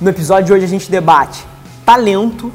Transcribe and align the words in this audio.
No 0.00 0.08
episódio 0.08 0.46
de 0.46 0.52
hoje 0.54 0.64
a 0.64 0.68
gente 0.68 0.90
debate 0.90 1.44
talento, 1.84 2.50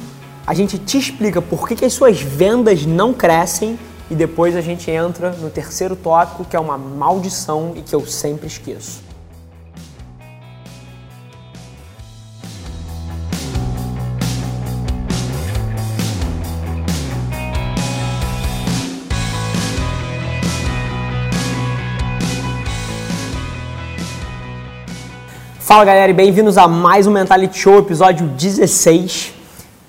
a 0.47 0.53
gente 0.55 0.79
te 0.79 0.97
explica 0.97 1.39
por 1.39 1.67
que, 1.67 1.75
que 1.75 1.85
as 1.85 1.93
suas 1.93 2.19
vendas 2.19 2.87
não 2.87 3.13
crescem 3.13 3.77
e 4.09 4.15
depois 4.15 4.55
a 4.55 4.61
gente 4.61 4.89
entra 4.89 5.29
no 5.29 5.51
terceiro 5.51 5.95
tópico 5.95 6.43
que 6.43 6.55
é 6.55 6.59
uma 6.59 6.75
maldição 6.75 7.73
e 7.75 7.83
que 7.83 7.93
eu 7.93 8.03
sempre 8.07 8.47
esqueço. 8.47 9.03
Fala 25.65 25.83
galera 25.83 26.11
e 26.11 26.13
bem-vindos 26.13 26.59
a 26.59 26.67
mais 26.67 27.07
um 27.07 27.11
Mentality 27.11 27.57
Show, 27.57 27.79
episódio 27.79 28.27
16. 28.27 29.33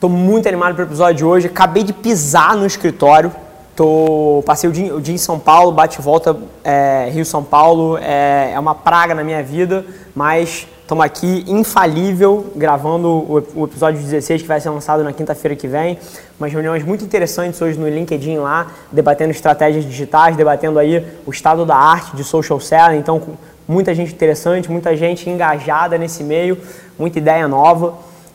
Tô 0.01 0.09
muito 0.09 0.49
animado 0.49 0.75
para 0.75 0.85
o 0.85 0.87
episódio 0.89 1.17
de 1.17 1.25
hoje. 1.27 1.49
Acabei 1.49 1.83
de 1.83 1.93
pisar 1.93 2.57
no 2.57 2.65
escritório. 2.65 3.31
Tô, 3.77 4.43
passei 4.47 4.71
o 4.71 4.73
dia, 4.73 4.97
o 4.97 5.03
dia 5.03 5.15
em 5.15 5.19
São 5.19 5.39
Paulo, 5.39 5.73
bate 5.73 6.01
e 6.01 6.03
volta 6.03 6.35
é, 6.65 7.11
Rio-São 7.13 7.45
Paulo. 7.45 7.99
É, 7.99 8.53
é, 8.55 8.59
uma 8.59 8.75
praga 8.75 9.15
na 9.15 9.23
minha 9.23 9.43
vida, 9.43 9.85
mas 10.15 10.67
estamos 10.81 11.05
aqui 11.05 11.45
infalível 11.47 12.47
gravando 12.57 13.09
o, 13.09 13.45
o, 13.55 13.65
episódio 13.67 14.01
16 14.01 14.41
que 14.41 14.49
vai 14.49 14.59
ser 14.59 14.71
lançado 14.71 15.05
na 15.05 15.13
quinta-feira 15.13 15.55
que 15.55 15.69
vem. 15.69 15.99
Umas 16.41 16.51
reuniões 16.51 16.85
muito 16.85 17.05
interessantes 17.05 17.61
hoje 17.61 17.79
no 17.79 17.87
LinkedIn 17.87 18.39
lá, 18.39 18.69
debatendo 18.91 19.31
estratégias 19.31 19.85
digitais, 19.85 20.39
debatendo 20.39 20.79
aí 20.79 21.07
o 21.27 21.31
estado 21.31 21.67
da 21.67 21.77
arte 21.77 22.17
de 22.17 22.25
social 22.25 22.59
selling. 22.59 22.97
Então, 22.97 23.21
muita 23.67 23.95
gente 23.95 24.13
interessante, 24.13 24.71
muita 24.71 24.97
gente 24.97 25.29
engajada 25.29 25.99
nesse 25.99 26.23
meio, 26.23 26.59
muita 26.99 27.19
ideia 27.19 27.49
nova, 27.49 27.95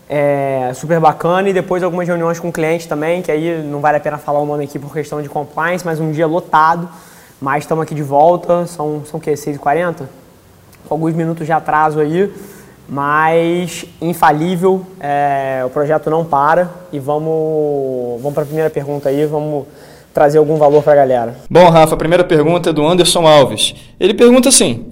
é, 0.09 0.71
super 0.75 0.99
bacana. 0.99 1.49
E 1.49 1.53
depois 1.53 1.81
algumas 1.83 2.07
reuniões 2.07 2.39
com 2.39 2.51
clientes 2.51 2.85
também, 2.85 3.21
que 3.21 3.31
aí 3.31 3.63
não 3.63 3.79
vale 3.79 3.97
a 3.97 3.99
pena 3.99 4.17
falar 4.17 4.39
o 4.39 4.45
nome 4.45 4.65
aqui 4.65 4.77
por 4.77 4.91
questão 4.91 5.21
de 5.21 5.29
compliance, 5.29 5.85
mas 5.85 5.99
um 5.99 6.11
dia 6.11 6.27
lotado, 6.27 6.89
mas 7.39 7.63
estamos 7.63 7.83
aqui 7.83 7.95
de 7.95 8.03
volta, 8.03 8.65
são, 8.67 9.03
são 9.05 9.19
o 9.19 9.21
quê, 9.21 9.33
6h40? 9.33 10.03
Com 10.87 10.95
alguns 10.95 11.13
minutos 11.13 11.45
de 11.45 11.51
atraso 11.51 11.99
aí, 11.99 12.31
mas 12.89 13.85
infalível, 14.01 14.85
é, 14.99 15.63
o 15.65 15.69
projeto 15.69 16.09
não 16.09 16.25
para. 16.25 16.69
E 16.91 16.99
vamos, 16.99 18.21
vamos 18.21 18.33
para 18.33 18.43
a 18.43 18.45
primeira 18.45 18.69
pergunta 18.69 19.07
aí, 19.07 19.25
vamos 19.25 19.65
trazer 20.13 20.39
algum 20.39 20.57
valor 20.57 20.83
para 20.83 20.93
a 20.93 20.95
galera. 20.97 21.35
Bom, 21.49 21.69
Rafa, 21.69 21.95
a 21.95 21.97
primeira 21.97 22.23
pergunta 22.23 22.69
é 22.69 22.73
do 22.73 22.85
Anderson 22.85 23.25
Alves. 23.25 23.73
Ele 23.97 24.13
pergunta 24.13 24.49
assim: 24.49 24.90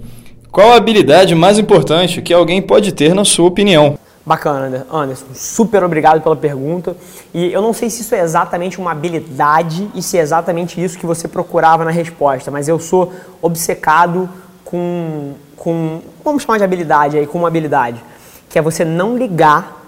qual 0.50 0.72
a 0.72 0.76
habilidade 0.76 1.34
mais 1.34 1.58
importante 1.58 2.20
que 2.20 2.34
alguém 2.34 2.60
pode 2.60 2.92
ter 2.92 3.14
na 3.14 3.24
sua 3.24 3.46
opinião? 3.46 3.98
Bacana, 4.26 4.86
Anderson. 4.92 5.26
Super 5.34 5.82
obrigado 5.82 6.20
pela 6.20 6.36
pergunta. 6.36 6.96
E 7.32 7.52
eu 7.52 7.62
não 7.62 7.72
sei 7.72 7.88
se 7.88 8.02
isso 8.02 8.14
é 8.14 8.20
exatamente 8.20 8.78
uma 8.78 8.92
habilidade 8.92 9.88
e 9.94 10.02
se 10.02 10.18
é 10.18 10.20
exatamente 10.20 10.82
isso 10.82 10.98
que 10.98 11.06
você 11.06 11.26
procurava 11.26 11.84
na 11.84 11.90
resposta, 11.90 12.50
mas 12.50 12.68
eu 12.68 12.78
sou 12.78 13.12
obcecado 13.40 14.28
com, 14.64 15.34
com 15.56 16.02
vamos 16.24 16.42
chamar 16.42 16.58
de 16.58 16.64
habilidade 16.64 17.16
aí, 17.16 17.26
com 17.26 17.38
uma 17.38 17.48
habilidade, 17.48 18.02
que 18.48 18.58
é 18.58 18.62
você 18.62 18.84
não 18.84 19.16
ligar 19.16 19.80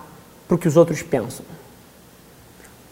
para 0.48 0.54
o 0.54 0.58
que 0.58 0.68
os 0.68 0.76
outros 0.76 1.02
pensam. 1.02 1.44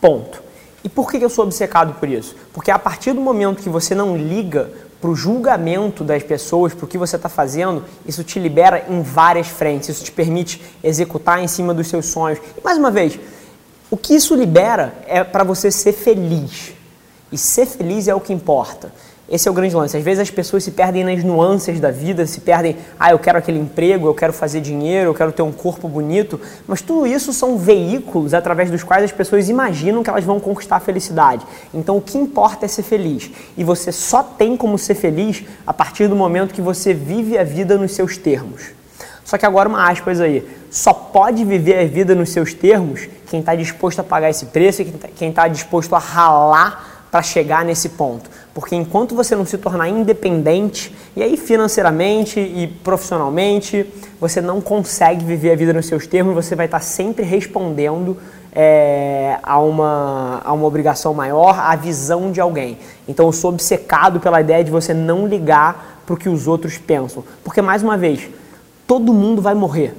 Ponto. 0.01 0.43
E 0.83 0.89
por 0.89 1.11
que 1.11 1.19
eu 1.19 1.31
sou 1.31 1.45
obcecado 1.45 1.95
por 1.95 2.09
isso? 2.09 2.35
Porque 2.53 2.71
a 2.71 2.79
partir 2.79 3.13
do 3.13 3.21
momento 3.21 3.63
que 3.63 3.69
você 3.69 3.95
não 3.95 4.17
liga 4.17 4.71
para 5.01 5.11
o 5.11 5.17
julgamento 5.17 6.05
das 6.05 6.23
pessoas, 6.23 6.75
para 6.75 6.85
o 6.85 6.89
que 6.89 6.99
você 6.99 7.17
está 7.17 7.29
fazendo, 7.29 7.85
isso 8.05 8.23
te 8.23 8.39
libera 8.39 8.85
em 8.89 9.03
várias 9.03 9.49
frentes, 9.49 9.89
isso 9.89 10.05
te 10.05 10.13
permite 10.13 10.63
executar 10.83 11.43
em 11.43 11.49
cima 11.49 11.73
dos 11.73 11.89
seus 11.89 12.07
sonhos. 12.07 12.39
E 12.57 12.63
mais 12.63 12.77
uma 12.77 12.91
vez, 12.91 13.19
o 13.91 13.97
que 13.97 14.15
isso 14.15 14.35
libera 14.35 14.95
é 15.07 15.25
para 15.25 15.43
você 15.43 15.71
ser 15.71 15.93
feliz. 15.93 16.73
E 17.33 17.39
ser 17.39 17.67
feliz 17.67 18.09
é 18.09 18.15
o 18.15 18.21
que 18.21 18.33
importa. 18.33 18.93
Esse 19.31 19.47
é 19.47 19.51
o 19.51 19.55
grande 19.55 19.77
lance. 19.77 19.97
Às 19.97 20.03
vezes 20.03 20.21
as 20.21 20.31
pessoas 20.31 20.65
se 20.65 20.73
perdem 20.73 21.05
nas 21.05 21.23
nuances 21.23 21.79
da 21.79 21.93
vida, 21.93 22.27
se 22.27 22.41
perdem, 22.41 22.77
ah, 22.99 23.13
eu 23.13 23.19
quero 23.19 23.39
aquele 23.39 23.61
emprego, 23.61 24.09
eu 24.09 24.15
quero 24.15 24.33
fazer 24.33 24.61
dinheiro, 24.61 25.11
eu 25.11 25.15
quero 25.15 25.31
ter 25.31 25.43
um 25.43 25.53
corpo 25.53 25.89
bonito, 25.89 26.41
mas 26.67 26.83
tudo 26.83 27.07
isso 27.07 27.33
são 27.33 27.57
veículos 27.57 28.35
através 28.35 28.73
dos 28.73 28.83
quais 28.83 29.05
as 29.05 29.13
pessoas 29.13 29.49
imaginam 29.49 30.03
que 30.03 30.11
elas 30.11 30.25
vão 30.25 30.41
conquistar 30.41 30.77
a 30.77 30.81
felicidade. 30.81 31.47
Então 31.73 31.97
o 31.97 32.01
que 32.01 32.19
importa 32.19 32.65
é 32.65 32.69
ser 32.69 32.83
feliz. 32.83 33.31
E 33.57 33.63
você 33.63 33.93
só 33.93 34.21
tem 34.21 34.57
como 34.57 34.77
ser 34.77 34.97
feliz 34.97 35.45
a 35.65 35.73
partir 35.73 36.09
do 36.09 36.17
momento 36.17 36.53
que 36.53 36.61
você 36.61 36.93
vive 36.93 37.39
a 37.39 37.45
vida 37.45 37.79
nos 37.79 37.93
seus 37.93 38.17
termos. 38.17 38.73
Só 39.25 39.39
que 39.39 39.47
agora 39.47 39.69
uma 39.69 39.89
aspas 39.89 40.21
aí, 40.21 40.45
só 40.73 40.93
pode 40.93 41.45
viver 41.45 41.79
a 41.79 41.87
vida 41.87 42.17
nos 42.17 42.31
seus 42.31 42.53
termos 42.53 43.09
quem 43.29 43.39
está 43.39 43.55
disposto 43.55 44.01
a 44.01 44.03
pagar 44.03 44.29
esse 44.29 44.47
preço 44.47 44.83
e 44.83 44.87
quem 45.15 45.29
está 45.29 45.43
tá 45.43 45.49
disposto 45.49 45.95
a 45.95 46.01
ralar 46.01 47.07
para 47.13 47.23
chegar 47.23 47.65
nesse 47.65 47.91
ponto. 47.91 48.29
Porque 48.53 48.75
enquanto 48.75 49.15
você 49.15 49.37
não 49.37 49.47
se 49.47 49.57
tornar 49.59 49.89
independente, 49.89 50.95
e 51.15 51.23
aí 51.23 51.37
financeiramente 51.37 52.41
e 52.41 52.67
profissionalmente, 52.83 53.87
você 54.21 54.41
não 54.41 54.61
consegue 54.61 55.25
viver 55.25 55.53
a 55.53 55.57
vida 55.57 55.73
nos 55.73 55.87
seus 55.87 56.07
termos, 56.07 56.35
você 56.35 56.57
vai 56.57 56.67
estar 56.67 56.81
sempre 56.81 57.25
respondendo 57.25 58.17
é, 58.53 59.39
a, 59.43 59.59
uma, 59.61 60.41
a 60.45 60.53
uma 60.53 60.67
obrigação 60.67 61.15
maior, 61.15 61.59
à 61.59 61.77
visão 61.77 62.33
de 62.33 62.41
alguém. 62.41 62.79
Então 63.07 63.27
eu 63.27 63.33
sou 63.33 63.51
obcecado 63.51 64.19
pela 64.19 64.41
ideia 64.41 64.65
de 64.65 64.71
você 64.71 64.93
não 64.93 65.27
ligar 65.27 66.03
para 66.05 66.15
o 66.15 66.17
que 66.17 66.29
os 66.29 66.49
outros 66.49 66.77
pensam. 66.77 67.23
Porque, 67.45 67.63
mais 67.63 67.83
uma 67.83 67.97
vez, 67.97 68.29
todo 68.87 69.15
mundo 69.15 69.41
vai 69.41 69.55
morrer. 69.55 69.95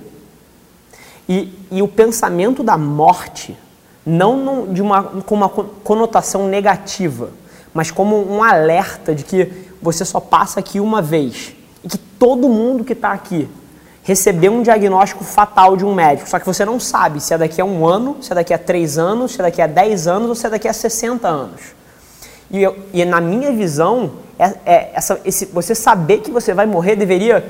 E, 1.28 1.53
e 1.72 1.81
o 1.81 1.88
pensamento 1.88 2.63
da 2.63 2.78
morte 2.78 3.57
não 4.06 4.73
de 4.73 4.81
uma, 4.81 5.03
com 5.03 5.35
uma 5.35 5.47
conotação 5.47 6.47
negativa, 6.47 7.29
mas 7.74 7.92
como 7.92 8.30
um 8.32 8.44
alerta 8.44 9.14
de 9.16 9.24
que 9.24 9.52
você 9.82 10.06
só 10.06 10.20
passa 10.20 10.59
aqui 10.59 10.80
uma 10.80 11.02
vez 11.02 11.54
e 11.84 11.88
que 11.88 11.98
todo 11.98 12.48
mundo 12.50 12.84
que 12.84 12.94
está 12.94 13.12
aqui 13.12 13.50
recebeu 14.04 14.52
um 14.52 14.62
diagnóstico 14.62 15.24
fatal 15.24 15.78
de 15.78 15.86
um 15.86 15.94
médico, 15.94 16.28
só 16.28 16.40
que 16.40 16.46
você 16.46 16.66
não 16.66 16.80
sabe 16.80 17.22
se 17.22 17.34
é 17.34 17.38
daqui 17.38 17.62
a 17.62 17.66
um 17.66 17.86
ano, 17.88 18.18
se 18.22 18.31
é 18.31 18.36
daqui 18.36 18.54
a 18.54 18.58
três 18.58 18.98
anos, 18.98 19.34
se 19.34 19.40
é 19.40 19.44
daqui 19.44 19.62
a 19.62 19.68
dez 19.68 20.08
anos 20.08 20.30
ou 20.30 20.36
se 20.36 20.46
é 20.46 20.50
daqui 20.50 20.68
a 20.68 20.74
60 20.74 21.28
anos. 21.28 21.62
E, 22.50 22.62
eu, 22.62 22.78
e 22.92 23.06
na 23.06 23.22
minha 23.22 23.52
visão, 23.52 24.12
é, 24.38 24.54
é, 24.66 24.92
essa, 24.94 25.22
esse, 25.24 25.46
você 25.46 25.74
saber 25.74 26.20
que 26.20 26.31
você 26.31 26.54
vai 26.54 26.66
morrer 26.66 26.96
deveria 26.96 27.46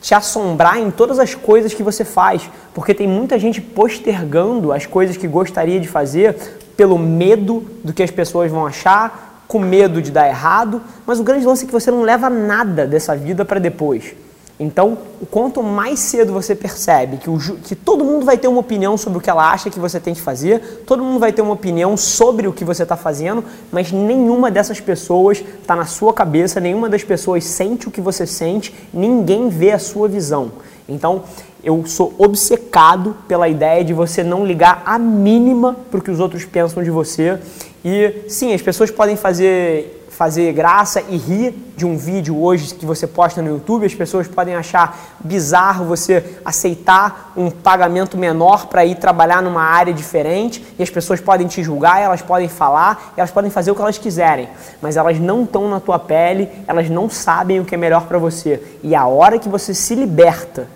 te 0.00 0.14
assombrar 0.14 0.78
em 0.78 0.90
todas 0.90 1.18
as 1.18 1.34
coisas 1.34 1.74
que 1.74 1.82
você 1.82 2.04
faz, 2.04 2.48
porque 2.72 2.94
tem 2.94 3.08
muita 3.08 3.38
gente 3.38 3.60
postergando 3.60 4.72
as 4.72 4.86
coisas 4.86 5.16
que 5.16 5.26
gostaria 5.26 5.80
de 5.80 5.88
fazer 5.88 6.34
pelo 6.76 6.98
medo 6.98 7.64
do 7.82 7.92
que 7.92 8.02
as 8.02 8.10
pessoas 8.10 8.50
vão 8.50 8.66
achar, 8.66 9.35
com 9.46 9.58
medo 9.58 10.02
de 10.02 10.10
dar 10.10 10.28
errado, 10.28 10.82
mas 11.06 11.20
o 11.20 11.24
grande 11.24 11.46
lance 11.46 11.64
é 11.64 11.66
que 11.66 11.72
você 11.72 11.90
não 11.90 12.02
leva 12.02 12.28
nada 12.28 12.86
dessa 12.86 13.16
vida 13.16 13.44
para 13.44 13.58
depois. 13.58 14.14
Então, 14.58 14.96
quanto 15.30 15.62
mais 15.62 15.98
cedo 15.98 16.32
você 16.32 16.54
percebe 16.54 17.18
que, 17.18 17.28
o, 17.28 17.38
que 17.38 17.76
todo 17.76 18.02
mundo 18.02 18.24
vai 18.24 18.38
ter 18.38 18.48
uma 18.48 18.60
opinião 18.60 18.96
sobre 18.96 19.18
o 19.18 19.20
que 19.20 19.28
ela 19.28 19.52
acha 19.52 19.68
que 19.68 19.78
você 19.78 20.00
tem 20.00 20.14
que 20.14 20.20
fazer, 20.20 20.82
todo 20.86 21.04
mundo 21.04 21.20
vai 21.20 21.30
ter 21.30 21.42
uma 21.42 21.52
opinião 21.52 21.94
sobre 21.94 22.48
o 22.48 22.52
que 22.54 22.64
você 22.64 22.82
está 22.82 22.96
fazendo, 22.96 23.44
mas 23.70 23.92
nenhuma 23.92 24.50
dessas 24.50 24.80
pessoas 24.80 25.44
está 25.60 25.76
na 25.76 25.84
sua 25.84 26.14
cabeça, 26.14 26.58
nenhuma 26.58 26.88
das 26.88 27.04
pessoas 27.04 27.44
sente 27.44 27.86
o 27.86 27.90
que 27.90 28.00
você 28.00 28.26
sente, 28.26 28.74
ninguém 28.94 29.50
vê 29.50 29.72
a 29.72 29.78
sua 29.78 30.08
visão. 30.08 30.50
Então, 30.88 31.24
eu 31.66 31.84
sou 31.84 32.14
obcecado 32.16 33.16
pela 33.26 33.48
ideia 33.48 33.82
de 33.82 33.92
você 33.92 34.22
não 34.22 34.46
ligar 34.46 34.84
a 34.86 34.96
mínima 35.00 35.74
para 35.90 35.98
o 35.98 36.02
que 36.02 36.12
os 36.12 36.20
outros 36.20 36.44
pensam 36.44 36.80
de 36.80 36.92
você. 36.92 37.40
E 37.84 38.22
sim, 38.28 38.54
as 38.54 38.62
pessoas 38.62 38.88
podem 38.88 39.16
fazer 39.16 39.92
fazer 40.10 40.50
graça 40.54 41.02
e 41.10 41.16
rir 41.18 41.52
de 41.76 41.84
um 41.84 41.94
vídeo 41.94 42.42
hoje 42.42 42.72
que 42.72 42.86
você 42.86 43.06
posta 43.06 43.42
no 43.42 43.50
YouTube, 43.50 43.84
as 43.84 43.94
pessoas 43.94 44.26
podem 44.26 44.54
achar 44.54 44.98
bizarro 45.20 45.84
você 45.84 46.38
aceitar 46.42 47.34
um 47.36 47.50
pagamento 47.50 48.16
menor 48.16 48.66
para 48.68 48.82
ir 48.86 48.94
trabalhar 48.94 49.42
numa 49.42 49.60
área 49.60 49.92
diferente, 49.92 50.64
e 50.78 50.82
as 50.82 50.88
pessoas 50.88 51.20
podem 51.20 51.46
te 51.46 51.62
julgar, 51.62 52.00
elas 52.00 52.22
podem 52.22 52.48
falar, 52.48 53.12
elas 53.14 53.30
podem 53.30 53.50
fazer 53.50 53.70
o 53.70 53.74
que 53.74 53.82
elas 53.82 53.98
quiserem, 53.98 54.48
mas 54.80 54.96
elas 54.96 55.18
não 55.18 55.42
estão 55.42 55.68
na 55.68 55.80
tua 55.80 55.98
pele, 55.98 56.48
elas 56.66 56.88
não 56.88 57.10
sabem 57.10 57.60
o 57.60 57.64
que 57.66 57.74
é 57.74 57.78
melhor 57.78 58.06
para 58.06 58.16
você. 58.16 58.62
E 58.82 58.94
a 58.94 59.06
hora 59.06 59.38
que 59.38 59.50
você 59.50 59.74
se 59.74 59.94
liberta 59.94 60.75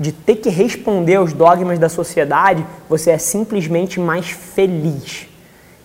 de 0.00 0.12
ter 0.12 0.36
que 0.36 0.48
responder 0.48 1.16
aos 1.16 1.34
dogmas 1.34 1.78
da 1.78 1.90
sociedade, 1.90 2.64
você 2.88 3.10
é 3.10 3.18
simplesmente 3.18 4.00
mais 4.00 4.30
feliz. 4.30 5.26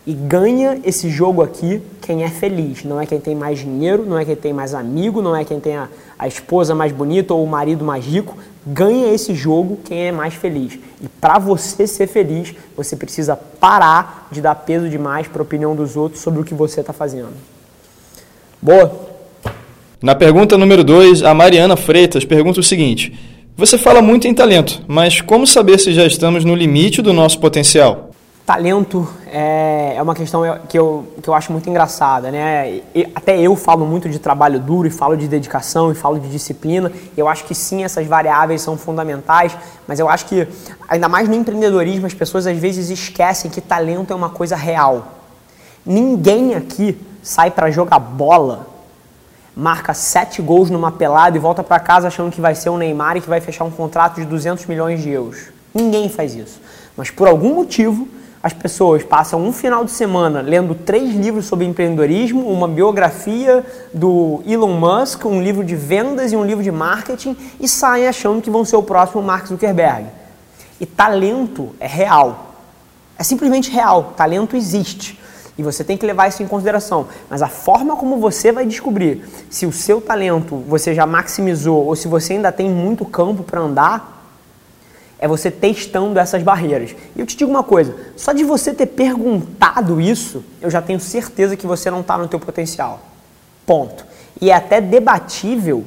E 0.07 0.13
ganha 0.13 0.79
esse 0.85 1.09
jogo 1.09 1.41
aqui 1.41 1.81
quem 1.99 2.23
é 2.23 2.29
feliz. 2.29 2.85
Não 2.85 3.01
é 3.01 3.05
quem 3.05 3.19
tem 3.19 3.35
mais 3.35 3.59
dinheiro, 3.59 4.05
não 4.05 4.17
é 4.17 4.23
quem 4.23 4.35
tem 4.35 4.53
mais 4.53 4.73
amigo, 4.73 5.21
não 5.21 5.35
é 5.35 5.43
quem 5.43 5.59
tem 5.59 5.75
a, 5.75 5.89
a 6.17 6.27
esposa 6.27 6.73
mais 6.73 6.93
bonita 6.93 7.33
ou 7.33 7.43
o 7.43 7.47
marido 7.47 7.83
mais 7.83 8.05
rico. 8.05 8.37
Ganha 8.65 9.13
esse 9.13 9.35
jogo 9.35 9.79
quem 9.83 10.07
é 10.07 10.11
mais 10.13 10.33
feliz. 10.35 10.79
E 11.01 11.09
para 11.19 11.37
você 11.37 11.85
ser 11.85 12.07
feliz, 12.07 12.53
você 12.77 12.95
precisa 12.95 13.35
parar 13.35 14.29
de 14.31 14.41
dar 14.41 14.55
peso 14.55 14.87
demais 14.87 15.27
para 15.27 15.41
a 15.41 15.43
opinião 15.43 15.75
dos 15.75 15.97
outros 15.97 16.21
sobre 16.21 16.39
o 16.39 16.43
que 16.43 16.53
você 16.53 16.79
está 16.79 16.93
fazendo. 16.93 17.33
Boa? 18.61 19.09
Na 20.01 20.15
pergunta 20.15 20.57
número 20.57 20.83
2, 20.83 21.23
a 21.23 21.33
Mariana 21.33 21.75
Freitas 21.75 22.23
pergunta 22.23 22.59
o 22.59 22.63
seguinte: 22.63 23.34
Você 23.57 23.77
fala 23.77 24.01
muito 24.01 24.27
em 24.27 24.33
talento, 24.33 24.83
mas 24.85 25.21
como 25.21 25.47
saber 25.47 25.79
se 25.79 25.93
já 25.93 26.05
estamos 26.05 26.43
no 26.43 26.53
limite 26.53 27.01
do 27.01 27.13
nosso 27.13 27.39
potencial? 27.39 28.09
Talento 28.45 29.07
é, 29.27 29.93
é 29.95 30.01
uma 30.01 30.13
questão 30.13 30.41
que 30.67 30.77
eu, 30.77 31.07
que 31.23 31.29
eu 31.29 31.33
acho 31.33 31.53
muito 31.53 31.69
engraçada, 31.69 32.29
né? 32.31 32.81
Até 33.15 33.39
eu 33.39 33.55
falo 33.55 33.85
muito 33.85 34.09
de 34.09 34.19
trabalho 34.19 34.59
duro 34.59 34.89
e 34.89 34.91
falo 34.91 35.15
de 35.15 35.25
dedicação 35.25 35.89
e 35.89 35.95
falo 35.95 36.19
de 36.19 36.27
disciplina. 36.27 36.91
Eu 37.15 37.29
acho 37.29 37.45
que 37.45 37.55
sim, 37.55 37.85
essas 37.85 38.05
variáveis 38.05 38.61
são 38.61 38.77
fundamentais, 38.77 39.57
mas 39.87 40.01
eu 40.01 40.09
acho 40.09 40.25
que, 40.25 40.45
ainda 40.89 41.07
mais 41.07 41.29
no 41.29 41.33
empreendedorismo, 41.33 42.05
as 42.05 42.13
pessoas 42.13 42.45
às 42.45 42.57
vezes 42.57 42.89
esquecem 42.89 43.49
que 43.49 43.61
talento 43.61 44.11
é 44.11 44.15
uma 44.17 44.29
coisa 44.29 44.57
real. 44.57 45.13
Ninguém 45.85 46.55
aqui 46.55 46.97
sai 47.23 47.51
para 47.51 47.71
jogar 47.71 47.99
bola, 47.99 48.67
marca 49.55 49.93
sete 49.93 50.41
gols 50.41 50.69
numa 50.69 50.91
pelada 50.91 51.37
e 51.37 51.39
volta 51.39 51.63
para 51.63 51.79
casa 51.79 52.07
achando 52.07 52.31
que 52.31 52.41
vai 52.41 52.53
ser 52.55 52.69
o 52.69 52.77
Neymar 52.77 53.17
e 53.17 53.21
que 53.21 53.29
vai 53.29 53.39
fechar 53.39 53.63
um 53.63 53.71
contrato 53.71 54.15
de 54.15 54.25
200 54.25 54.65
milhões 54.65 55.01
de 55.01 55.09
euros. 55.09 55.47
Ninguém 55.73 56.09
faz 56.09 56.35
isso. 56.35 56.61
Mas 56.97 57.09
por 57.09 57.27
algum 57.27 57.55
motivo 57.55 58.07
as 58.43 58.53
pessoas 58.53 59.01
passam 59.01 59.43
um 59.43 59.51
final 59.51 59.83
de 59.83 59.89
semana 59.89 60.39
lendo 60.39 60.75
três 60.75 61.15
livros 61.15 61.45
sobre 61.45 61.65
empreendedorismo, 61.65 62.47
uma 62.47 62.67
biografia 62.67 63.65
do 63.91 64.43
Elon 64.45 64.73
Musk, 64.73 65.25
um 65.25 65.41
livro 65.41 65.63
de 65.63 65.75
vendas 65.75 66.31
e 66.31 66.35
um 66.35 66.45
livro 66.45 66.63
de 66.63 66.71
marketing 66.71 67.35
e 67.59 67.67
saem 67.67 68.07
achando 68.07 68.43
que 68.43 68.51
vão 68.51 68.63
ser 68.63 68.75
o 68.75 68.83
próximo 68.83 69.23
Mark 69.23 69.47
Zuckerberg. 69.47 70.05
E 70.79 70.85
talento 70.85 71.73
é 71.79 71.87
real. 71.87 72.53
É 73.17 73.23
simplesmente 73.23 73.71
real. 73.71 74.13
Talento 74.15 74.55
existe. 74.55 75.19
E 75.57 75.63
você 75.63 75.83
tem 75.83 75.97
que 75.97 76.05
levar 76.05 76.27
isso 76.27 76.43
em 76.43 76.47
consideração. 76.47 77.07
Mas 77.29 77.41
a 77.41 77.47
forma 77.47 77.95
como 77.95 78.17
você 78.17 78.51
vai 78.51 78.65
descobrir 78.65 79.23
se 79.49 79.65
o 79.65 79.71
seu 79.71 80.01
talento 80.01 80.57
você 80.67 80.93
já 80.93 81.05
maximizou 81.05 81.85
ou 81.85 81.95
se 81.95 82.07
você 82.07 82.33
ainda 82.33 82.51
tem 82.51 82.69
muito 82.69 83.05
campo 83.05 83.43
para 83.43 83.61
andar 83.61 84.15
é 85.17 85.27
você 85.27 85.49
testando 85.49 86.19
essas 86.19 86.43
barreiras. 86.43 86.95
E 87.15 87.19
eu 87.19 87.25
te 87.25 87.37
digo 87.37 87.49
uma 87.49 87.63
coisa, 87.63 87.95
só 88.17 88.33
de 88.33 88.43
você 88.43 88.73
ter 88.73 88.87
perguntado 88.87 90.01
isso, 90.01 90.43
eu 90.61 90.69
já 90.69 90.81
tenho 90.81 90.99
certeza 90.99 91.55
que 91.55 91.65
você 91.65 91.89
não 91.89 92.01
está 92.01 92.17
no 92.17 92.27
teu 92.27 92.39
potencial. 92.39 92.99
Ponto. 93.65 94.05
E 94.41 94.51
é 94.51 94.53
até 94.53 94.81
debatível 94.81 95.85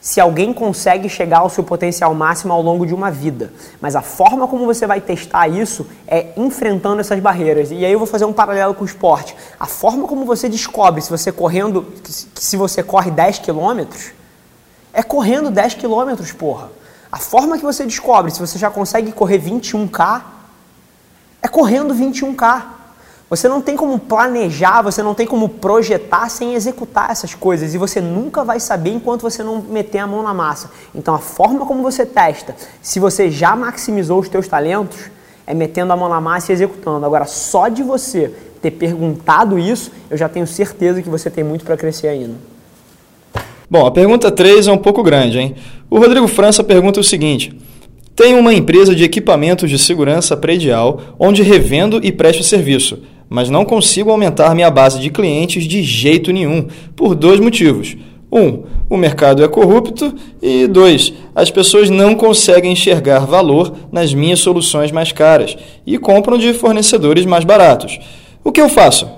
se 0.00 0.18
alguém 0.20 0.52
consegue 0.52 1.08
chegar 1.08 1.40
ao 1.40 1.50
seu 1.50 1.62
potencial 1.62 2.14
máximo 2.14 2.52
ao 2.52 2.62
longo 2.62 2.86
de 2.86 2.94
uma 2.94 3.10
vida. 3.10 3.52
Mas 3.80 3.94
a 3.94 4.00
forma 4.00 4.48
como 4.48 4.64
você 4.64 4.86
vai 4.86 5.00
testar 5.00 5.46
isso 5.46 5.86
é 6.06 6.28
enfrentando 6.36 7.00
essas 7.00 7.20
barreiras. 7.20 7.70
E 7.70 7.84
aí 7.84 7.92
eu 7.92 7.98
vou 7.98 8.08
fazer 8.08 8.24
um 8.24 8.32
paralelo 8.32 8.74
com 8.74 8.82
o 8.82 8.86
esporte. 8.86 9.36
A 9.58 9.66
forma 9.66 10.08
como 10.08 10.24
você 10.24 10.48
descobre 10.48 11.02
se 11.02 11.10
você 11.10 11.30
correndo, 11.30 11.86
se 12.34 12.56
você 12.56 12.82
corre 12.82 13.10
10 13.10 13.40
quilômetros, 13.40 14.12
é 14.92 15.02
correndo 15.02 15.50
10 15.50 15.74
quilômetros, 15.74 16.32
porra. 16.32 16.70
A 17.12 17.18
forma 17.18 17.58
que 17.58 17.64
você 17.64 17.84
descobre 17.84 18.30
se 18.30 18.40
você 18.40 18.58
já 18.58 18.70
consegue 18.70 19.12
correr 19.12 19.38
21K 19.38 20.22
é 21.42 21.48
correndo 21.48 21.94
21K. 21.94 22.79
Você 23.30 23.48
não 23.48 23.62
tem 23.62 23.76
como 23.76 23.96
planejar, 23.96 24.82
você 24.82 25.04
não 25.04 25.14
tem 25.14 25.24
como 25.24 25.48
projetar 25.48 26.28
sem 26.28 26.54
executar 26.54 27.12
essas 27.12 27.32
coisas 27.32 27.72
e 27.72 27.78
você 27.78 28.00
nunca 28.00 28.42
vai 28.42 28.58
saber 28.58 28.90
enquanto 28.90 29.22
você 29.22 29.40
não 29.44 29.62
meter 29.62 29.98
a 29.98 30.06
mão 30.06 30.20
na 30.20 30.34
massa. 30.34 30.72
Então 30.92 31.14
a 31.14 31.20
forma 31.20 31.64
como 31.64 31.80
você 31.80 32.04
testa, 32.04 32.56
se 32.82 32.98
você 32.98 33.30
já 33.30 33.54
maximizou 33.54 34.18
os 34.18 34.28
teus 34.28 34.48
talentos, 34.48 35.12
é 35.46 35.54
metendo 35.54 35.92
a 35.92 35.96
mão 35.96 36.08
na 36.08 36.20
massa 36.20 36.50
e 36.50 36.54
executando. 36.54 37.06
Agora 37.06 37.24
só 37.24 37.68
de 37.68 37.84
você 37.84 38.34
ter 38.60 38.72
perguntado 38.72 39.60
isso, 39.60 39.92
eu 40.10 40.16
já 40.16 40.28
tenho 40.28 40.46
certeza 40.46 41.00
que 41.00 41.08
você 41.08 41.30
tem 41.30 41.44
muito 41.44 41.64
para 41.64 41.76
crescer 41.76 42.08
ainda. 42.08 42.34
Bom, 43.70 43.86
a 43.86 43.92
pergunta 43.92 44.32
3 44.32 44.66
é 44.66 44.72
um 44.72 44.78
pouco 44.78 45.04
grande, 45.04 45.38
hein? 45.38 45.54
O 45.88 46.00
Rodrigo 46.00 46.26
França 46.26 46.64
pergunta 46.64 46.98
o 46.98 47.04
seguinte: 47.04 47.56
Tenho 48.14 48.38
uma 48.38 48.52
empresa 48.52 48.94
de 48.94 49.04
equipamentos 49.04 49.70
de 49.70 49.78
segurança 49.78 50.36
predial 50.36 51.00
onde 51.18 51.42
revendo 51.42 52.00
e 52.02 52.12
presto 52.12 52.42
serviço, 52.42 52.98
mas 53.28 53.48
não 53.48 53.64
consigo 53.64 54.10
aumentar 54.10 54.54
minha 54.54 54.70
base 54.70 54.98
de 54.98 55.08
clientes 55.08 55.64
de 55.64 55.82
jeito 55.82 56.32
nenhum, 56.32 56.66
por 56.94 57.14
dois 57.14 57.40
motivos. 57.40 57.96
Um, 58.32 58.62
o 58.88 58.96
mercado 58.96 59.42
é 59.42 59.48
corrupto 59.48 60.14
e 60.40 60.66
dois, 60.66 61.12
as 61.34 61.50
pessoas 61.50 61.90
não 61.90 62.14
conseguem 62.14 62.72
enxergar 62.72 63.20
valor 63.20 63.74
nas 63.90 64.12
minhas 64.14 64.40
soluções 64.40 64.92
mais 64.92 65.10
caras 65.10 65.56
e 65.86 65.98
compram 65.98 66.38
de 66.38 66.52
fornecedores 66.52 67.24
mais 67.24 67.44
baratos. 67.44 67.98
O 68.44 68.52
que 68.52 68.60
eu 68.60 68.68
faço? 68.68 69.08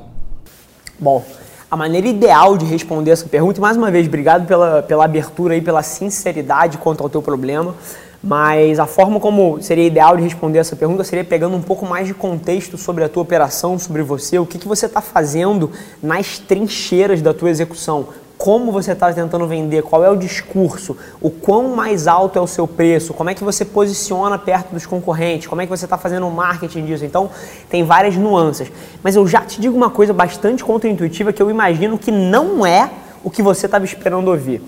Bom, 0.98 1.24
a 1.70 1.76
maneira 1.76 2.06
ideal 2.06 2.56
de 2.56 2.64
responder 2.64 3.10
essa 3.10 3.26
pergunta, 3.26 3.58
e 3.58 3.62
mais 3.62 3.76
uma 3.76 3.90
vez, 3.90 4.06
obrigado 4.06 4.46
pela, 4.46 4.82
pela 4.82 5.04
abertura 5.04 5.56
e 5.56 5.60
pela 5.60 5.82
sinceridade 5.82 6.76
quanto 6.78 7.02
ao 7.02 7.08
teu 7.08 7.22
problema, 7.22 7.74
mas 8.22 8.78
a 8.78 8.86
forma 8.86 9.18
como 9.18 9.60
seria 9.60 9.86
ideal 9.86 10.16
de 10.16 10.22
responder 10.22 10.58
essa 10.58 10.76
pergunta 10.76 11.02
seria 11.02 11.24
pegando 11.24 11.56
um 11.56 11.62
pouco 11.62 11.84
mais 11.84 12.06
de 12.06 12.14
contexto 12.14 12.78
sobre 12.78 13.02
a 13.02 13.08
tua 13.08 13.22
operação, 13.22 13.78
sobre 13.78 14.02
você, 14.02 14.38
o 14.38 14.46
que, 14.46 14.58
que 14.58 14.68
você 14.68 14.86
está 14.86 15.00
fazendo 15.00 15.70
nas 16.00 16.38
trincheiras 16.38 17.20
da 17.20 17.34
tua 17.34 17.50
execução, 17.50 18.06
como 18.38 18.72
você 18.72 18.90
está 18.90 19.12
tentando 19.12 19.46
vender, 19.46 19.82
qual 19.82 20.04
é 20.04 20.10
o 20.10 20.16
discurso, 20.16 20.96
o 21.20 21.30
quão 21.30 21.76
mais 21.76 22.08
alto 22.08 22.38
é 22.38 22.42
o 22.42 22.46
seu 22.46 22.66
preço, 22.66 23.14
como 23.14 23.30
é 23.30 23.34
que 23.34 23.44
você 23.44 23.64
posiciona 23.64 24.36
perto 24.36 24.72
dos 24.72 24.84
concorrentes, 24.84 25.46
como 25.46 25.60
é 25.60 25.64
que 25.64 25.70
você 25.70 25.84
está 25.84 25.96
fazendo 25.96 26.26
o 26.26 26.30
marketing 26.30 26.84
disso. 26.84 27.04
Então, 27.04 27.30
tem 27.70 27.84
várias 27.84 28.16
nuances. 28.16 28.70
Mas 29.00 29.14
eu 29.14 29.28
já 29.28 29.42
te 29.42 29.60
digo 29.60 29.76
uma 29.76 29.90
coisa 29.90 30.12
bastante 30.12 30.64
contraintuitiva 30.64 31.32
que 31.32 31.40
eu 31.40 31.50
imagino 31.50 31.96
que 31.96 32.10
não 32.10 32.66
é 32.66 32.90
o 33.22 33.30
que 33.30 33.42
você 33.42 33.66
estava 33.66 33.84
esperando 33.84 34.26
ouvir. 34.26 34.60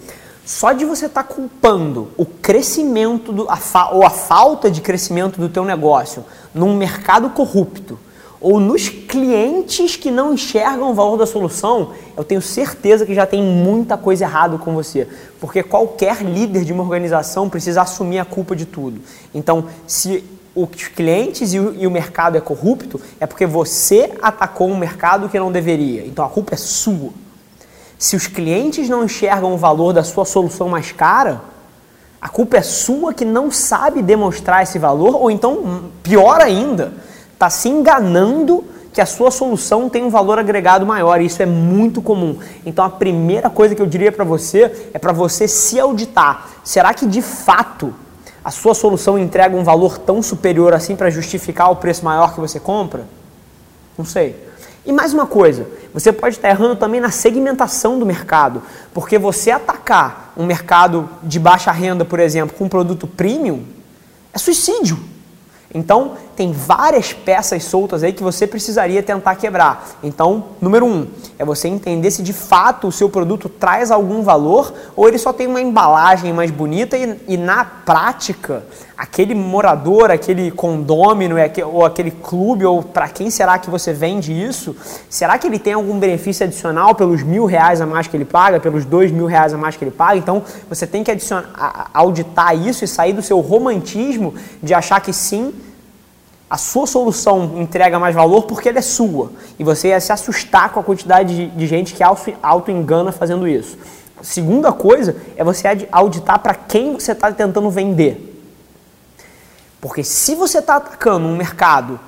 Só 0.45 0.73
de 0.73 0.85
você 0.85 1.07
estar 1.07 1.23
tá 1.23 1.35
culpando 1.35 2.11
o 2.17 2.27
crescimento 2.27 3.33
do, 3.33 3.51
a 3.51 3.57
fa, 3.57 3.91
ou 3.91 4.05
a 4.05 4.11
falta 4.11 4.71
de 4.71 4.81
crescimento 4.81 5.41
do 5.41 5.49
teu 5.49 5.65
negócio 5.65 6.25
num 6.55 6.77
mercado 6.77 7.31
corrupto, 7.31 7.99
ou 8.41 8.61
nos 8.61 8.91
clientes 8.91 9.97
que 9.97 10.11
não 10.11 10.35
enxergam 10.35 10.91
o 10.91 10.95
valor 10.95 11.17
da 11.17 11.27
solução, 11.27 11.93
eu 12.15 12.23
tenho 12.23 12.43
certeza 12.43 13.07
que 13.07 13.15
já 13.15 13.25
tem 13.25 13.43
muita 13.43 13.97
coisa 13.97 14.25
errada 14.25 14.59
com 14.59 14.75
você. 14.75 15.09
Porque 15.41 15.63
qualquer 15.63 16.23
líder 16.23 16.63
de 16.63 16.71
uma 16.71 16.83
organização 16.83 17.49
precisa 17.49 17.81
assumir 17.81 18.19
a 18.19 18.25
culpa 18.25 18.55
de 18.55 18.67
tudo. 18.67 19.01
Então, 19.35 19.65
se 19.87 20.23
os 20.55 20.89
clientes 20.89 21.53
e 21.53 21.59
o, 21.59 21.91
mercado 21.91 22.37
é 22.37 22.41
corrupto, 22.41 23.01
é 23.19 23.27
porque 23.27 23.47
você 23.47 24.13
atacou 24.23 24.69
um 24.69 24.77
mercado 24.77 25.29
que 25.29 25.39
não 25.39 25.51
deveria. 25.51 26.07
Então 26.07 26.25
a 26.25 26.29
culpa 26.29 26.55
é 26.55 26.57
sua. 26.57 27.11
Se 28.05 28.15
os 28.15 28.27
clientes 28.27 28.87
não 28.87 29.03
enxergam 29.03 29.55
o 29.55 29.57
valor 29.57 29.95
da 29.95 30.05
sua 30.05 30.27
solução 30.27 30.69
mais 30.69 30.93
cara, 30.93 31.41
a 32.21 32.29
culpa 32.29 32.59
é 32.59 32.61
sua 32.61 33.15
que 33.15 33.25
não 33.25 33.51
sabe 33.51 34.03
demonstrar 34.03 34.63
esse 34.63 34.79
valor, 34.79 35.15
ou 35.15 35.31
então, 35.31 35.85
pior 36.03 36.39
ainda, 36.43 36.93
está 37.33 37.49
se 37.49 37.67
enganando 37.71 38.63
que 38.93 39.01
a 39.01 39.07
sua 39.07 39.31
solução 39.31 39.89
tem 39.89 40.05
um 40.05 40.11
valor 40.11 40.39
agregado 40.39 40.85
maior. 40.85 41.19
E 41.19 41.25
isso 41.25 41.43
é 41.43 41.47
muito 41.47 42.03
comum. 42.03 42.39
Então 42.67 42.85
a 42.85 42.91
primeira 42.91 43.49
coisa 43.49 43.75
que 43.75 43.81
eu 43.81 43.87
diria 43.87 44.13
para 44.13 44.23
você 44.23 44.91
é 44.93 44.99
para 44.99 45.15
você 45.15 45.49
se 45.49 45.81
auditar. 45.81 46.51
Será 46.63 46.93
que 46.93 47.07
de 47.07 47.23
fato 47.23 47.95
a 48.45 48.51
sua 48.51 48.75
solução 48.75 49.19
entrega 49.19 49.57
um 49.57 49.65
valor 49.65 49.97
tão 49.97 50.21
superior 50.21 50.75
assim 50.75 50.95
para 50.95 51.09
justificar 51.09 51.71
o 51.71 51.77
preço 51.77 52.05
maior 52.05 52.35
que 52.35 52.41
você 52.41 52.61
compra? 52.61 53.07
Não 53.97 54.05
sei. 54.05 54.37
E 54.87 54.93
mais 54.93 55.15
uma 55.15 55.27
coisa, 55.27 55.67
você 55.95 56.13
pode 56.13 56.37
estar 56.37 56.51
errando 56.51 56.77
também 56.77 57.01
na 57.01 57.11
segmentação 57.11 57.99
do 57.99 58.05
mercado, 58.05 58.63
porque 58.93 59.19
você 59.19 59.51
atacar 59.51 60.33
um 60.37 60.45
mercado 60.45 61.09
de 61.23 61.39
baixa 61.39 61.71
renda, 61.73 62.05
por 62.05 62.21
exemplo, 62.21 62.57
com 62.57 62.65
um 62.65 62.69
produto 62.69 63.07
premium, 63.07 63.65
É 64.33 64.39
suicídio. 64.39 64.99
Então, 65.73 66.17
tem 66.37 66.53
várias 66.53 67.13
peças 67.13 67.65
soltas 67.65 68.03
aí 68.03 68.13
que 68.13 68.23
você 68.23 68.47
precisaria 68.47 69.03
tentar 69.03 69.37
quebrar. 69.37 69.99
Então, 70.03 70.45
número 70.61 70.85
um, 70.87 71.07
é 71.39 71.45
você 71.45 71.69
entender 71.69 72.11
se 72.11 72.23
de 72.23 72.33
fato 72.33 72.89
o 72.89 72.93
seu 72.93 73.09
produto 73.09 73.49
traz 73.49 73.91
algum 73.91 74.23
valor 74.23 74.73
ou 74.97 75.09
ele 75.09 75.19
só 75.19 75.33
tem 75.33 75.47
uma 75.47 75.61
embalagem 75.61 76.33
mais 76.33 76.51
bonita 76.51 76.97
e, 76.97 77.19
e 77.29 77.37
na 77.37 77.65
prática, 77.65 78.65
aquele 78.97 79.35
morador, 79.35 80.11
aquele 80.11 80.51
condômino 80.51 81.37
ou 81.67 81.85
aquele 81.85 82.11
clube, 82.11 82.65
ou 82.65 82.83
para 82.83 83.09
quem 83.09 83.31
será 83.31 83.59
que 83.59 83.71
você 83.71 83.93
vende 83.93 84.33
isso, 84.33 84.77
será 85.09 85.39
que 85.39 85.47
ele 85.47 85.59
tem 85.59 85.73
algum 85.73 85.99
benefício 85.99 86.45
adicional 86.45 86.95
pelos 86.95 87.23
mil 87.23 87.45
reais 87.45 87.81
a 87.81 87.87
mais 87.87 88.07
que 88.07 88.17
ele 88.17 88.25
paga, 88.25 88.61
pelos 88.61 88.85
dois 88.85 89.11
mil 89.11 89.27
reais 89.27 89.53
a 89.53 89.59
mais 89.59 89.77
que 89.77 89.85
ele 89.85 89.91
paga? 89.91 90.17
Então, 90.17 90.43
você 90.69 90.87
tem 90.87 91.03
que 91.05 91.11
adicionar, 91.11 91.91
auditar 91.93 92.57
isso 92.57 92.85
e 92.85 92.89
sair 92.89 93.13
do 93.13 93.23
seu 93.23 93.41
romantismo 93.41 94.35
de 94.63 94.75
achar 94.75 95.01
que 95.01 95.13
sim, 95.13 95.53
a 96.49 96.57
sua 96.57 96.87
solução 96.87 97.55
entrega 97.57 97.99
mais 97.99 98.15
valor 98.15 98.43
porque 98.43 98.69
ela 98.69 98.79
é 98.79 98.83
sua. 98.83 99.33
E 99.59 99.65
você 99.65 99.89
ia 99.89 100.01
se 100.01 100.13
assustar 100.13 100.71
com 100.71 100.81
a 100.81 100.85
quantidade 100.85 101.35
de, 101.35 101.47
de 101.49 101.67
gente 101.67 101.95
que 101.95 102.03
auto-engana 102.43 103.13
fazendo 103.13 103.49
isso. 103.49 103.77
Segunda 104.23 104.73
coisa 104.73 105.17
é 105.37 105.45
você 105.45 105.67
auditar 105.91 106.39
para 106.39 106.55
quem 106.55 106.95
você 106.95 107.13
está 107.13 107.31
tentando 107.33 107.69
vender. 107.71 108.31
Porque 109.81 110.03
se 110.03 110.35
você 110.35 110.59
está 110.59 110.77
atacando 110.77 111.27
um 111.27 111.37
mercado 111.37 112.01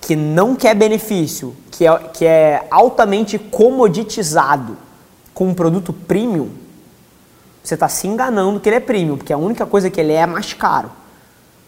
que 0.00 0.16
não 0.16 0.54
quer 0.54 0.74
benefício, 0.74 1.54
que 1.70 1.86
é, 1.86 1.98
que 2.12 2.24
é 2.24 2.66
altamente 2.70 3.38
comoditizado 3.38 4.76
com 5.34 5.48
um 5.48 5.54
produto 5.54 5.92
premium, 5.92 6.48
você 7.62 7.74
está 7.74 7.88
se 7.88 8.06
enganando 8.06 8.58
que 8.60 8.68
ele 8.68 8.76
é 8.76 8.80
premium, 8.80 9.18
porque 9.18 9.32
a 9.32 9.36
única 9.36 9.66
coisa 9.66 9.90
que 9.90 10.00
ele 10.00 10.12
é 10.12 10.20
é 10.20 10.26
mais 10.26 10.54
caro. 10.54 10.90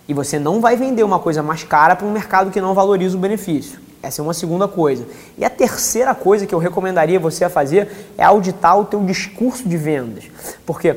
E 0.08 0.14
você 0.14 0.38
não 0.38 0.60
vai 0.60 0.76
vender 0.76 1.02
uma 1.02 1.18
coisa 1.18 1.42
mais 1.42 1.62
cara 1.62 1.94
para 1.94 2.06
um 2.06 2.12
mercado 2.12 2.50
que 2.50 2.60
não 2.60 2.74
valoriza 2.74 3.16
o 3.16 3.20
benefício. 3.20 3.78
Essa 4.02 4.22
é 4.22 4.24
uma 4.24 4.34
segunda 4.34 4.66
coisa. 4.66 5.06
E 5.36 5.44
a 5.44 5.50
terceira 5.50 6.14
coisa 6.14 6.46
que 6.46 6.54
eu 6.54 6.58
recomendaria 6.58 7.20
você 7.20 7.44
a 7.44 7.50
fazer 7.50 8.10
é 8.16 8.24
auditar 8.24 8.78
o 8.78 8.84
teu 8.84 9.04
discurso 9.04 9.68
de 9.68 9.76
vendas. 9.76 10.24
Porque 10.64 10.96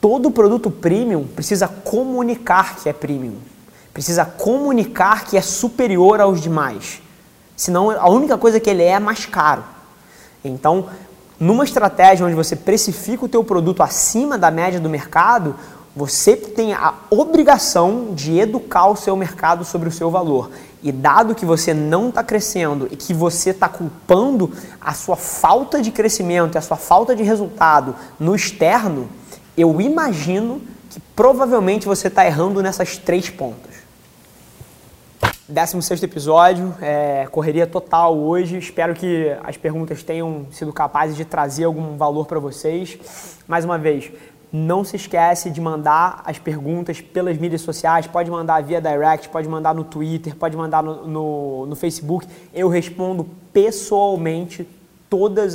todo 0.00 0.30
produto 0.30 0.70
premium 0.70 1.24
precisa 1.24 1.68
comunicar 1.68 2.76
que 2.76 2.88
é 2.88 2.92
premium. 2.92 3.36
Precisa 3.94 4.24
comunicar 4.24 5.24
que 5.24 5.36
é 5.36 5.42
superior 5.42 6.20
aos 6.20 6.40
demais. 6.40 7.00
Senão 7.56 7.90
a 7.90 8.08
única 8.08 8.36
coisa 8.36 8.58
que 8.58 8.70
ele 8.70 8.82
é 8.82 8.92
é 8.92 8.98
mais 8.98 9.26
caro. 9.26 9.62
Então, 10.44 10.86
numa 11.38 11.64
estratégia 11.64 12.26
onde 12.26 12.34
você 12.34 12.56
precifica 12.56 13.24
o 13.24 13.28
teu 13.28 13.44
produto 13.44 13.82
acima 13.82 14.36
da 14.36 14.50
média 14.50 14.80
do 14.80 14.88
mercado, 14.88 15.54
você 15.94 16.36
tem 16.36 16.72
a 16.72 16.94
obrigação 17.10 18.14
de 18.14 18.38
educar 18.38 18.86
o 18.86 18.96
seu 18.96 19.16
mercado 19.16 19.64
sobre 19.64 19.88
o 19.88 19.92
seu 19.92 20.10
valor. 20.10 20.50
E 20.82 20.90
dado 20.90 21.34
que 21.34 21.44
você 21.44 21.74
não 21.74 22.08
está 22.08 22.22
crescendo 22.22 22.88
e 22.90 22.96
que 22.96 23.12
você 23.12 23.50
está 23.50 23.68
culpando 23.68 24.50
a 24.80 24.94
sua 24.94 25.16
falta 25.16 25.82
de 25.82 25.90
crescimento 25.90 26.54
e 26.54 26.58
a 26.58 26.62
sua 26.62 26.76
falta 26.76 27.14
de 27.14 27.22
resultado 27.22 27.94
no 28.18 28.34
externo, 28.34 29.08
eu 29.56 29.80
imagino 29.80 30.62
que 30.88 31.00
provavelmente 31.14 31.86
você 31.86 32.08
está 32.08 32.24
errando 32.24 32.62
nessas 32.62 32.96
três 32.96 33.28
pontas. 33.28 33.70
16 35.50 36.02
episódio, 36.04 36.74
é, 36.80 37.26
correria 37.30 37.66
total 37.66 38.16
hoje. 38.16 38.56
Espero 38.56 38.94
que 38.94 39.36
as 39.42 39.56
perguntas 39.56 40.02
tenham 40.02 40.46
sido 40.52 40.72
capazes 40.72 41.16
de 41.16 41.24
trazer 41.24 41.64
algum 41.64 41.96
valor 41.96 42.26
para 42.26 42.38
vocês. 42.38 42.98
Mais 43.48 43.64
uma 43.64 43.76
vez, 43.76 44.12
não 44.52 44.84
se 44.84 44.96
esquece 44.96 45.50
de 45.50 45.60
mandar 45.60 46.22
as 46.24 46.38
perguntas 46.38 47.00
pelas 47.00 47.38
mídias 47.38 47.60
sociais, 47.60 48.06
pode 48.06 48.30
mandar 48.30 48.62
via 48.62 48.80
direct, 48.80 49.28
pode 49.28 49.48
mandar 49.48 49.74
no 49.74 49.84
Twitter, 49.84 50.34
pode 50.34 50.56
mandar 50.56 50.82
no, 50.82 51.06
no, 51.06 51.66
no 51.66 51.76
Facebook. 51.76 52.26
Eu 52.52 52.68
respondo 52.68 53.28
pessoalmente 53.52 54.66
todos 55.10 55.54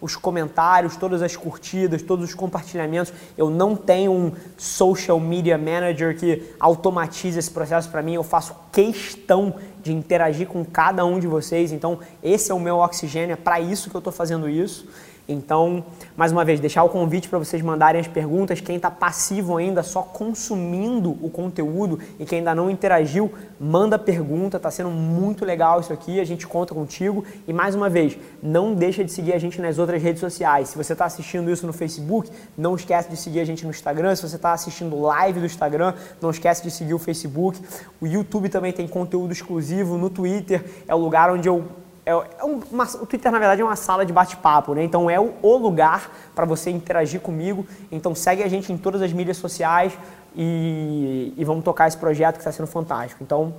os 0.00 0.14
comentários, 0.14 0.96
todas 0.96 1.20
as 1.20 1.34
curtidas, 1.36 2.00
todos 2.00 2.24
os 2.24 2.34
compartilhamentos. 2.34 3.12
Eu 3.36 3.50
não 3.50 3.74
tenho 3.74 4.12
um 4.12 4.32
social 4.56 5.18
media 5.18 5.58
manager 5.58 6.16
que 6.16 6.54
automatize 6.60 7.36
esse 7.36 7.50
processo 7.50 7.90
para 7.90 8.02
mim. 8.02 8.14
Eu 8.14 8.22
faço 8.22 8.54
questão 8.70 9.54
de 9.82 9.92
interagir 9.92 10.46
com 10.46 10.64
cada 10.64 11.04
um 11.04 11.18
de 11.18 11.26
vocês. 11.26 11.72
Então, 11.72 11.98
esse 12.22 12.52
é 12.52 12.54
o 12.54 12.60
meu 12.60 12.78
oxigênio, 12.78 13.32
é 13.32 13.36
para 13.36 13.60
isso 13.60 13.90
que 13.90 13.96
eu 13.96 13.98
estou 13.98 14.12
fazendo 14.12 14.48
isso. 14.48 14.86
Então, 15.26 15.82
mais 16.14 16.32
uma 16.32 16.44
vez, 16.44 16.60
deixar 16.60 16.84
o 16.84 16.88
convite 16.90 17.30
para 17.30 17.38
vocês 17.38 17.62
mandarem 17.62 17.98
as 17.98 18.06
perguntas. 18.06 18.60
Quem 18.60 18.76
está 18.76 18.90
passivo 18.90 19.56
ainda, 19.56 19.82
só 19.82 20.02
consumindo 20.02 21.16
o 21.22 21.30
conteúdo 21.30 21.98
e 22.18 22.26
quem 22.26 22.40
ainda 22.40 22.54
não 22.54 22.70
interagiu, 22.70 23.32
manda 23.58 23.98
pergunta. 23.98 24.58
Está 24.58 24.70
sendo 24.70 24.90
muito 24.90 25.42
legal 25.42 25.80
isso 25.80 25.92
aqui. 25.92 26.20
A 26.20 26.24
gente 26.24 26.46
conta 26.46 26.74
contigo. 26.74 27.24
E 27.48 27.54
mais 27.54 27.74
uma 27.74 27.88
vez, 27.88 28.18
não 28.42 28.74
deixa 28.74 29.02
de 29.02 29.10
seguir 29.10 29.32
a 29.32 29.38
gente 29.38 29.60
nas 29.62 29.78
outras 29.78 30.02
redes 30.02 30.20
sociais. 30.20 30.68
Se 30.68 30.76
você 30.76 30.92
está 30.92 31.06
assistindo 31.06 31.50
isso 31.50 31.66
no 31.66 31.72
Facebook, 31.72 32.30
não 32.56 32.74
esquece 32.74 33.08
de 33.08 33.16
seguir 33.16 33.40
a 33.40 33.44
gente 33.46 33.64
no 33.64 33.70
Instagram. 33.70 34.14
Se 34.14 34.28
você 34.28 34.36
está 34.36 34.52
assistindo 34.52 35.00
live 35.00 35.40
do 35.40 35.46
Instagram, 35.46 35.94
não 36.20 36.30
esquece 36.30 36.62
de 36.62 36.70
seguir 36.70 36.92
o 36.92 36.98
Facebook. 36.98 37.58
O 37.98 38.06
YouTube 38.06 38.50
também 38.50 38.72
tem 38.72 38.86
conteúdo 38.86 39.32
exclusivo. 39.32 39.96
No 39.96 40.10
Twitter 40.10 40.62
é 40.86 40.94
o 40.94 40.98
lugar 40.98 41.30
onde 41.30 41.48
eu 41.48 41.64
é 42.06 42.14
uma, 42.14 42.84
o 43.00 43.06
Twitter, 43.06 43.32
na 43.32 43.38
verdade, 43.38 43.62
é 43.62 43.64
uma 43.64 43.76
sala 43.76 44.04
de 44.04 44.12
bate-papo, 44.12 44.74
né? 44.74 44.84
Então 44.84 45.08
é 45.08 45.18
o, 45.18 45.32
o 45.40 45.56
lugar 45.56 46.10
para 46.34 46.44
você 46.44 46.70
interagir 46.70 47.20
comigo. 47.20 47.66
Então 47.90 48.14
segue 48.14 48.42
a 48.42 48.48
gente 48.48 48.72
em 48.72 48.76
todas 48.76 49.00
as 49.00 49.12
mídias 49.12 49.38
sociais 49.38 49.92
e, 50.36 51.32
e 51.36 51.44
vamos 51.44 51.64
tocar 51.64 51.88
esse 51.88 51.96
projeto 51.96 52.34
que 52.34 52.40
está 52.40 52.52
sendo 52.52 52.66
fantástico. 52.66 53.22
Então, 53.22 53.54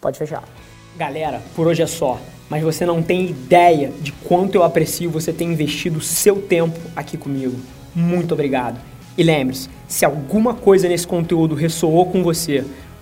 pode 0.00 0.18
fechar. 0.18 0.44
Galera, 0.96 1.40
por 1.56 1.66
hoje 1.66 1.82
é 1.82 1.86
só. 1.86 2.18
Mas 2.50 2.62
você 2.62 2.84
não 2.84 3.02
tem 3.02 3.30
ideia 3.30 3.90
de 4.00 4.12
quanto 4.12 4.56
eu 4.56 4.62
aprecio 4.62 5.10
você 5.10 5.32
ter 5.32 5.44
investido 5.44 6.02
seu 6.02 6.42
tempo 6.42 6.78
aqui 6.94 7.16
comigo. 7.16 7.58
Muito 7.94 8.34
obrigado. 8.34 8.78
E 9.16 9.22
lembre-se, 9.22 9.70
se 9.88 10.04
alguma 10.04 10.54
coisa 10.54 10.88
nesse 10.88 11.06
conteúdo 11.06 11.54
ressoou 11.54 12.06
com 12.06 12.22
você, 12.22 12.64